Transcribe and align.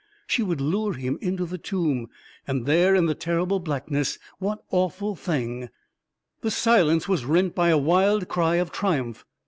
She 0.25 0.41
would 0.41 0.59
lure 0.59 0.93
him 0.93 1.19
into 1.21 1.45
the 1.45 1.59
tomb; 1.59 2.07
and 2.47 2.65
there, 2.65 2.95
in 2.95 3.05
the 3.05 3.13
terrible 3.13 3.59
blackness, 3.59 4.17
what 4.39 4.63
awful 4.71 5.15
thing•.. 5.15 5.59
The 6.41 6.49
silence 6.49 7.07
was 7.07 7.23
rent 7.23 7.53
by 7.53 7.69
a 7.69 7.77
wild 7.77 8.27
cry 8.27 8.55
of 8.55 8.71
triumph. 8.71 9.27